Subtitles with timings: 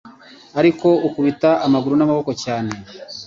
[0.59, 2.71] ariko ukubita amaguru n'amaboko cyane